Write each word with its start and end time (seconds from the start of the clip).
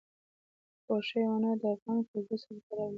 وحشي 0.89 1.15
حیوانات 1.23 1.57
د 1.61 1.63
افغان 1.75 1.97
کلتور 2.09 2.37
سره 2.43 2.59
تړاو 2.67 2.87
لري. 2.87 2.89